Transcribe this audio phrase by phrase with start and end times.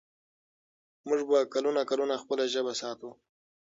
[1.07, 3.09] موږ به کلونه کلونه خپله ژبه ساتو.